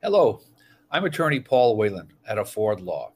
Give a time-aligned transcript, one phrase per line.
[0.00, 0.40] Hello,
[0.92, 3.14] I'm attorney Paul Whalen at Afford Law.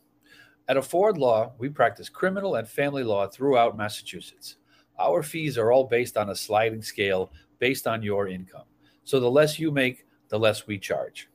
[0.67, 4.57] At Afford Law, we practice criminal and family law throughout Massachusetts.
[4.99, 8.65] Our fees are all based on a sliding scale based on your income.
[9.05, 11.29] So the less you make, the less we charge.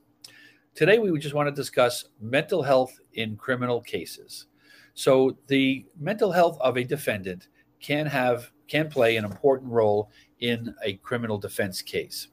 [0.74, 4.48] Today, we just want to discuss mental health in criminal cases.
[4.92, 7.48] So the mental health of a defendant
[7.80, 10.10] can have can play an important role
[10.40, 12.28] in a criminal defense case.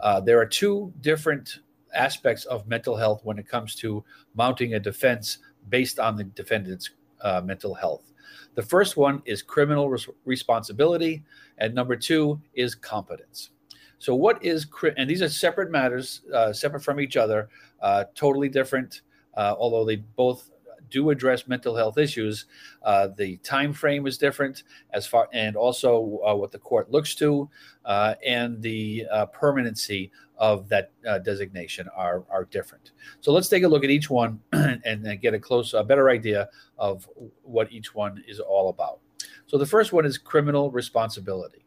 [0.00, 1.58] Uh, there are two different
[1.94, 6.90] aspects of mental health when it comes to mounting a defense based on the defendant's
[7.22, 8.12] uh, mental health.
[8.54, 11.24] The first one is criminal res- responsibility,
[11.58, 13.50] and number two is competence.
[13.98, 17.48] So, what is and these are separate matters, uh, separate from each other,
[17.80, 19.02] uh, totally different.
[19.36, 20.50] Uh, although they both
[20.90, 22.46] do address mental health issues.
[22.82, 27.14] Uh, the time frame is different as far, and also uh, what the court looks
[27.16, 27.48] to,
[27.84, 32.92] uh, and the uh, permanency of that uh, designation are are different.
[33.20, 36.10] So let's take a look at each one and, and get a close, a better
[36.10, 37.08] idea of
[37.42, 39.00] what each one is all about.
[39.46, 41.66] So the first one is criminal responsibility.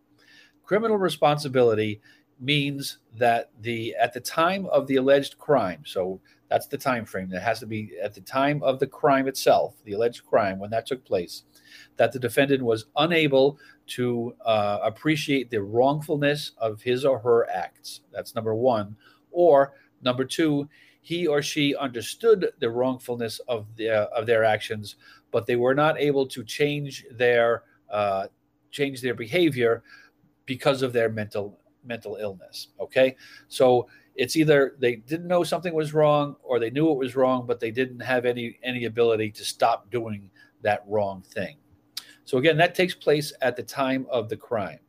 [0.64, 2.02] Criminal responsibility
[2.40, 7.30] means that the at the time of the alleged crime so that's the time frame.
[7.30, 10.70] That has to be at the time of the crime itself, the alleged crime, when
[10.72, 11.44] that took place,
[11.98, 18.02] that the defendant was unable to uh, appreciate the wrongfulness of his or her acts.
[18.14, 18.96] That's number one.
[19.32, 20.70] Or number two,
[21.02, 24.96] he or she understood the wrongfulness of their of their actions,
[25.32, 28.28] but they were not able to change their uh,
[28.72, 29.84] change their behavior
[30.46, 32.70] because of their mental mental illness.
[32.80, 33.16] Okay,
[33.48, 33.88] so
[34.18, 37.60] it's either they didn't know something was wrong or they knew it was wrong but
[37.60, 40.30] they didn't have any any ability to stop doing
[40.62, 41.58] that wrong thing.
[42.26, 44.80] So again that takes place at the time of the crime.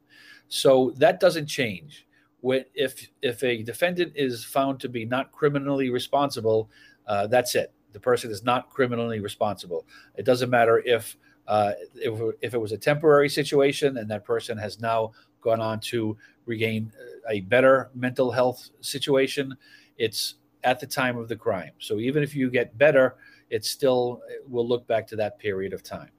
[0.48, 2.06] So that doesn't change.
[2.40, 6.70] When if if a defendant is found to be not criminally responsible
[7.06, 7.72] uh, that's it.
[7.92, 9.86] The person is not criminally responsible.
[10.16, 14.58] It doesn't matter if uh, if, if it was a temporary situation and that person
[14.58, 16.16] has now gone on to
[16.48, 16.90] regain
[17.28, 19.54] a better mental health situation,
[19.98, 21.72] it's at the time of the crime.
[21.78, 23.16] So even if you get better,
[23.50, 26.10] it still will look back to that period of time.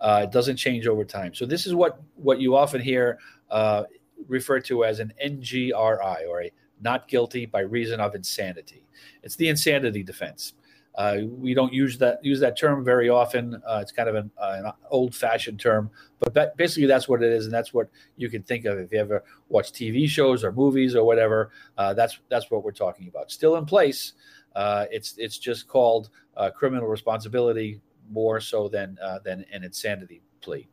[0.00, 1.34] Uh, it doesn't change over time.
[1.34, 3.18] So this is what what you often hear
[3.50, 3.84] uh,
[4.26, 8.84] referred to as an NGRI or a not guilty by reason of insanity.
[9.22, 10.54] It's the insanity defense.
[10.98, 13.62] Uh, we don't use that use that term very often.
[13.64, 15.88] Uh, it's kind of an, uh, an old-fashioned term,
[16.18, 18.98] but basically that's what it is, and that's what you can think of if you
[18.98, 21.52] ever watch TV shows or movies or whatever.
[21.78, 23.30] Uh, that's that's what we're talking about.
[23.30, 24.14] Still in place.
[24.56, 30.66] Uh, it's it's just called uh, criminal responsibility more so than than an insanity plea.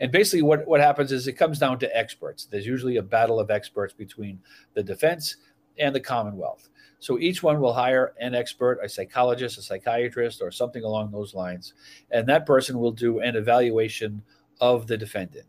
[0.00, 2.44] And basically, what what happens is it comes down to experts.
[2.44, 4.38] There's usually a battle of experts between
[4.74, 5.36] the defense
[5.78, 6.68] and the Commonwealth.
[6.98, 11.34] So each one will hire an expert, a psychologist, a psychiatrist, or something along those
[11.34, 11.74] lines.
[12.10, 14.22] And that person will do an evaluation
[14.60, 15.46] of the defendant.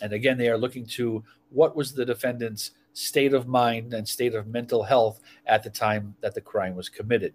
[0.00, 4.34] And again, they are looking to what was the defendant's state of mind and state
[4.34, 7.34] of mental health at the time that the crime was committed.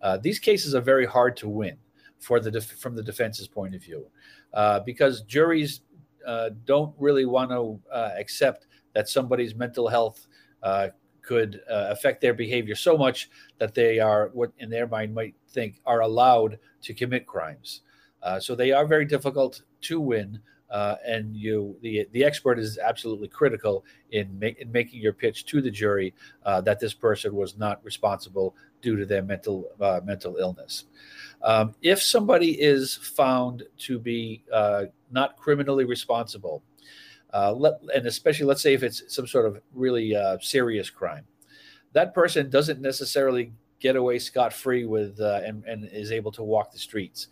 [0.00, 1.76] Uh, these cases are very hard to win
[2.18, 4.06] for the def- from the defense's point of view
[4.54, 5.80] uh, because juries
[6.26, 10.26] uh, don't really want to uh, accept that somebody's mental health
[10.62, 10.88] uh,
[11.22, 15.34] could uh, affect their behavior so much that they are what in their mind might
[15.48, 17.82] think are allowed to commit crimes.
[18.22, 20.40] Uh, so they are very difficult to win.
[20.70, 25.44] Uh, and you, the the expert is absolutely critical in, ma- in making your pitch
[25.44, 26.14] to the jury
[26.44, 30.84] uh, that this person was not responsible due to their mental uh, mental illness.
[31.42, 36.62] Um, if somebody is found to be uh, not criminally responsible,
[37.32, 41.24] uh, let, and especially let's say if it's some sort of really uh, serious crime,
[41.92, 46.42] that person doesn't necessarily get away scot free with uh, and, and is able to
[46.42, 47.28] walk the streets.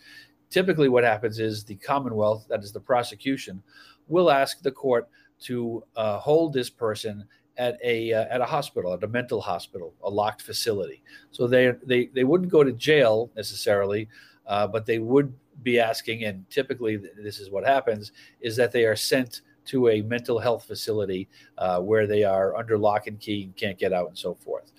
[0.50, 3.62] Typically, what happens is the Commonwealth, that is the prosecution,
[4.08, 5.08] will ask the court
[5.40, 7.24] to uh, hold this person
[7.58, 11.02] at a uh, at a hospital, at a mental hospital, a locked facility.
[11.30, 14.08] So they they they wouldn't go to jail necessarily,
[14.46, 15.32] uh, but they would
[15.62, 20.02] be asking, and typically this is what happens, is that they are sent to a
[20.02, 21.28] mental health facility
[21.58, 24.72] uh, where they are under lock and key and can't get out and so forth.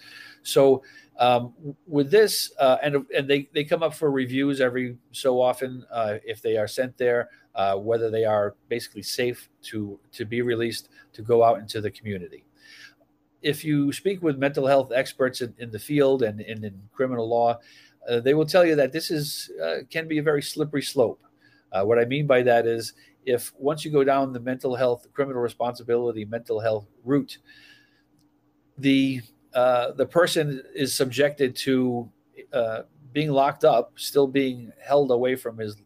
[0.43, 0.83] So
[1.19, 1.53] um,
[1.85, 6.15] with this, uh, and and they they come up for reviews every so often uh,
[6.23, 10.89] if they are sent there, uh, whether they are basically safe to to be released
[11.13, 12.45] to go out into the community.
[13.41, 17.27] If you speak with mental health experts in, in the field and, and in criminal
[17.27, 17.59] law,
[18.09, 21.21] uh, they will tell you that this is uh, can be a very slippery slope.
[21.83, 22.93] what I mean by that is
[23.25, 27.37] if once you go down the mental health, criminal responsibility, mental health route,
[28.77, 29.21] the
[29.53, 32.09] uh, the person is subjected to
[32.53, 32.81] uh,
[33.13, 35.77] being locked up, still being held away from his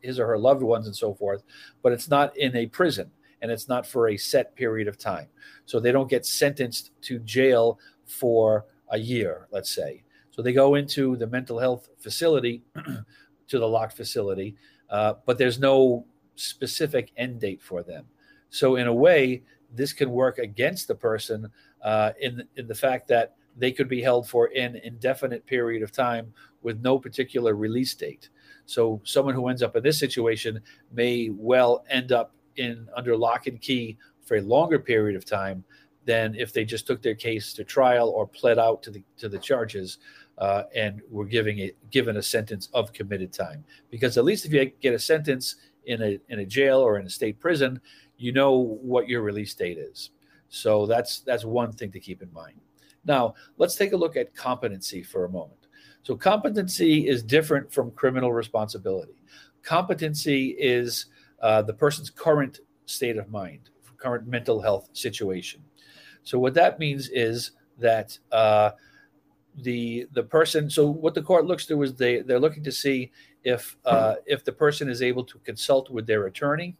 [0.00, 1.42] his or her loved ones and so forth,
[1.82, 3.10] but it's not in a prison
[3.40, 5.26] and it's not for a set period of time.
[5.64, 10.04] So they don't get sentenced to jail for a year, let's say.
[10.30, 12.62] So they go into the mental health facility,
[13.48, 14.54] to the locked facility,
[14.88, 16.06] uh, but there's no
[16.42, 18.06] specific end date for them.
[18.50, 19.42] So in a way,
[19.74, 21.48] this can work against the person
[21.82, 25.92] uh, in in the fact that they could be held for an indefinite period of
[25.92, 28.28] time with no particular release date.
[28.66, 30.60] So someone who ends up in this situation
[30.92, 35.64] may well end up in under lock and key for a longer period of time
[36.04, 39.28] than if they just took their case to trial or pled out to the to
[39.28, 39.98] the charges
[40.38, 43.64] uh, and were giving a given a sentence of committed time.
[43.90, 45.56] Because at least if you get a sentence
[45.86, 47.80] in a in a jail or in a state prison,
[48.16, 50.10] you know what your release date is.
[50.48, 52.60] So that's that's one thing to keep in mind.
[53.04, 55.66] Now let's take a look at competency for a moment.
[56.02, 59.14] So competency is different from criminal responsibility.
[59.62, 61.06] Competency is
[61.40, 65.62] uh, the person's current state of mind, current mental health situation.
[66.24, 68.72] So what that means is that uh,
[69.56, 70.70] the the person.
[70.70, 73.12] So what the court looks to is they they're looking to see
[73.44, 76.76] if uh, if the person is able to consult with their attorney,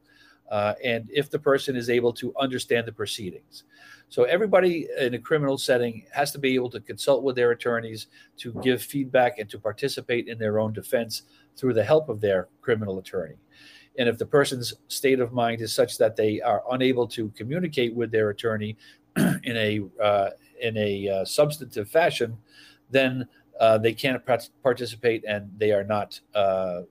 [0.50, 3.64] uh, and if the person is able to understand the proceedings.
[4.08, 8.08] So everybody in a criminal setting has to be able to consult with their attorneys
[8.38, 11.22] to give feedback and to participate in their own defense
[11.56, 13.36] through the help of their criminal attorney.
[13.98, 17.94] And if the person's state of mind is such that they are unable to communicate
[17.94, 18.76] with their attorney
[19.16, 20.30] in a uh,
[20.60, 22.36] in a uh, substantive fashion,
[22.90, 23.26] then
[23.60, 24.22] uh, they can't
[24.62, 26.82] participate and they are not uh,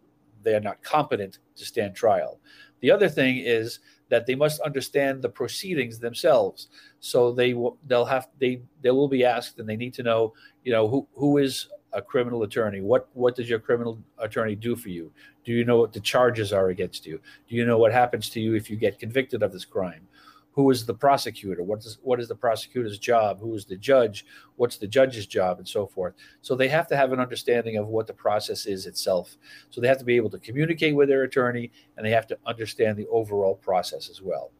[0.43, 2.39] they are not competent to stand trial.
[2.81, 6.67] The other thing is that they must understand the proceedings themselves.
[6.99, 10.33] So they will they'll have they they will be asked and they need to know
[10.63, 12.81] you know who who is a criminal attorney.
[12.81, 15.11] What what does your criminal attorney do for you?
[15.43, 17.19] Do you know what the charges are against you?
[17.47, 20.07] Do you know what happens to you if you get convicted of this crime?
[20.53, 21.63] Who is the prosecutor?
[21.63, 23.39] What is what is the prosecutor's job?
[23.39, 24.25] Who is the judge?
[24.57, 26.13] What's the judge's job, and so forth.
[26.41, 29.37] So they have to have an understanding of what the process is itself.
[29.69, 32.37] So they have to be able to communicate with their attorney, and they have to
[32.45, 34.51] understand the overall process as well.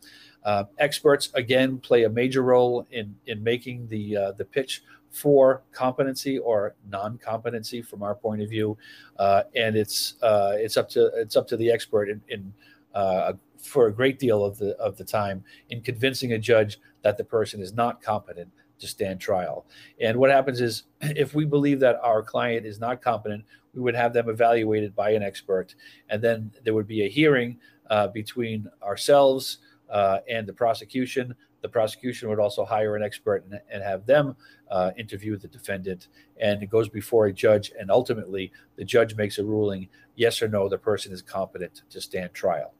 [0.43, 5.61] Uh, experts again play a major role in in making the uh, the pitch for
[5.73, 8.77] competency or non-competency from our point of view,
[9.19, 12.53] uh, and it's uh, it's up to it's up to the expert in, in
[12.95, 17.17] uh, for a great deal of the of the time in convincing a judge that
[17.17, 18.49] the person is not competent
[18.79, 19.65] to stand trial.
[19.99, 23.95] And what happens is, if we believe that our client is not competent, we would
[23.95, 25.75] have them evaluated by an expert,
[26.09, 27.57] and then there would be a hearing
[27.89, 29.59] uh, between ourselves
[29.89, 31.35] uh, and the prosecution.
[31.61, 34.35] The prosecution would also hire an expert and, and have them
[34.69, 36.07] uh, interview the defendant,
[36.39, 40.47] and it goes before a judge, and ultimately the judge makes a ruling: yes or
[40.47, 42.73] no, the person is competent to stand trial.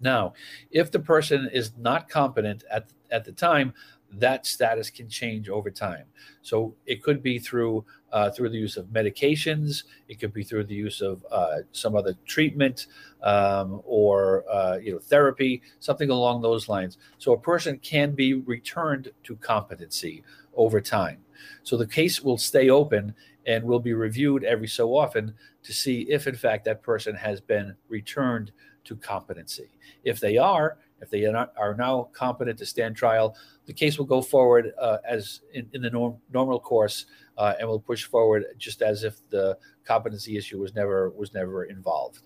[0.00, 0.34] Now,
[0.70, 3.72] if the person is not competent at, at the time,
[4.18, 6.04] that status can change over time.
[6.42, 9.84] So it could be through uh, through the use of medications.
[10.08, 12.88] It could be through the use of uh, some other treatment
[13.22, 16.98] um, or uh, you know therapy, something along those lines.
[17.18, 20.22] So a person can be returned to competency
[20.54, 21.18] over time.
[21.62, 23.14] So the case will stay open
[23.46, 27.40] and will be reviewed every so often to see if, in fact, that person has
[27.40, 28.52] been returned
[28.84, 29.70] to competency.
[30.04, 33.98] If they are, if they are, not, are now competent to stand trial, the case
[33.98, 37.06] will go forward uh, as in, in the norm, normal course
[37.36, 41.64] uh, and will push forward just as if the competency issue was never was never
[41.64, 42.20] involved.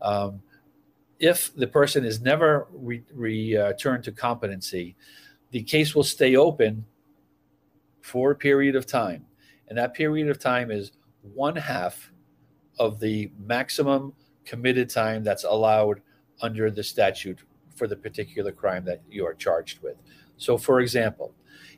[0.00, 0.40] Um,
[1.18, 4.96] if the person is never re- returned to competency,
[5.50, 6.84] the case will stay open
[8.00, 9.26] for a period of time,
[9.68, 10.92] and that period of time is
[11.34, 12.12] one half
[12.78, 14.12] of the maximum
[14.44, 16.00] committed time that's allowed
[16.40, 17.42] under the statute
[17.74, 19.96] for the particular crime that you are charged with.
[20.36, 21.34] So, for example,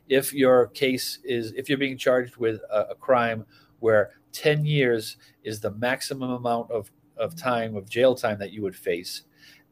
[0.09, 3.45] if your case is, if you're being charged with a, a crime
[3.81, 8.63] where 10 years is the maximum amount of, of time, of jail time that you
[8.63, 9.23] would face,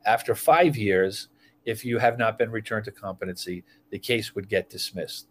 [0.04, 1.28] after five years,
[1.64, 5.28] if you have not been returned to competency, the case would get dismissed.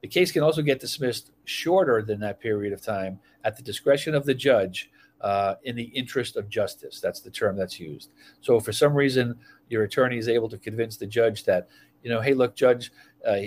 [0.00, 4.14] The case can also get dismissed shorter than that period of time at the discretion
[4.14, 7.00] of the judge uh, in the interest of justice.
[7.00, 8.12] That's the term that's used.
[8.40, 9.36] So, for some reason,
[9.68, 11.68] your attorney is able to convince the judge that,
[12.02, 12.92] you know, hey, look, judge,
[13.26, 13.42] uh,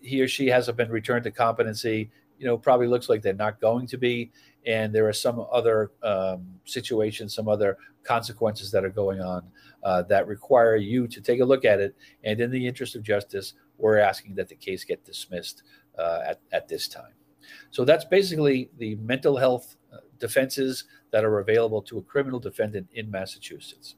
[0.00, 2.10] he or she hasn't been returned to competency.
[2.38, 4.30] You know, probably looks like they're not going to be,
[4.64, 9.42] and there are some other um, situations, some other consequences that are going on
[9.82, 11.94] uh, that require you to take a look at it.
[12.24, 15.64] And in the interest of justice, we're asking that the case get dismissed
[15.98, 17.12] uh, at, at this time.
[17.70, 19.76] So that's basically the mental health
[20.20, 23.96] defenses that are available to a criminal defendant in Massachusetts.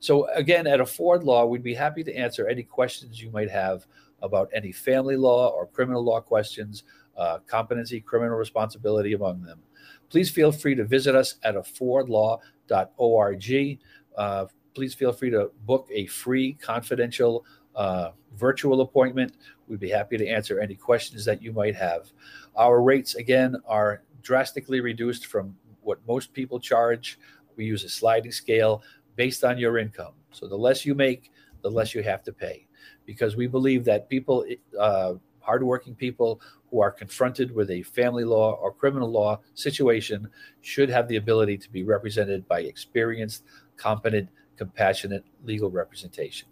[0.00, 3.86] So, again, at Afford Law, we'd be happy to answer any questions you might have
[4.22, 6.84] about any family law or criminal law questions,
[7.16, 9.60] uh, competency, criminal responsibility among them.
[10.08, 13.78] Please feel free to visit us at affordlaw.org.
[14.16, 17.44] Uh, please feel free to book a free, confidential
[17.76, 19.34] uh, virtual appointment.
[19.68, 22.08] We'd be happy to answer any questions that you might have.
[22.56, 27.18] Our rates, again, are drastically reduced from what most people charge.
[27.56, 28.82] We use a sliding scale
[29.14, 30.12] based on your income.
[30.32, 31.30] So the less you make,
[31.62, 32.66] the less you have to pay.
[33.04, 34.44] Because we believe that people,
[34.78, 36.40] uh, hardworking people
[36.70, 40.28] who are confronted with a family law or criminal law situation,
[40.60, 43.44] should have the ability to be represented by experienced,
[43.76, 46.48] competent, compassionate legal representation.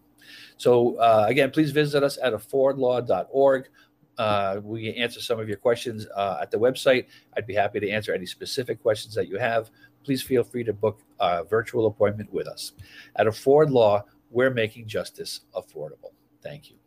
[0.56, 3.68] So, uh, again, please visit us at affordlaw.org.
[4.16, 7.06] Uh, we answer some of your questions uh, at the website.
[7.36, 9.70] I'd be happy to answer any specific questions that you have.
[10.04, 12.72] Please feel free to book a virtual appointment with us.
[13.16, 16.12] At Afford Law, we're making justice affordable.
[16.42, 16.83] Thank you.